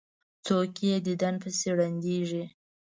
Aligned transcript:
څوک 0.45 0.71
یې 0.87 0.95
دیدن 1.07 1.35
پسې 1.41 1.69
ړندیږي. 1.77 2.43